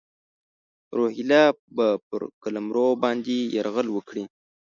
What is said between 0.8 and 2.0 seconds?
روهیله به